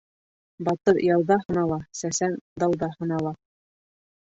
[0.69, 3.37] Батыр яуҙа һынала, сәсән дауҙа һынала.